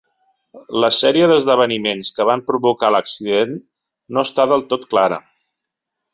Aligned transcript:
La 0.83 0.87
sèrie 0.99 1.27
d'esdeveniments 1.31 2.09
que 2.15 2.25
van 2.31 2.41
provocar 2.47 2.91
l'accident 2.95 3.53
no 4.19 4.27
està 4.31 4.49
del 4.55 4.67
tot 4.75 4.91
clara. 4.97 5.23